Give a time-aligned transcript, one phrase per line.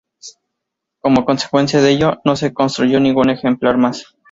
[0.99, 4.15] Como consecuencia de ello, no se construyó ningún ejemplar más.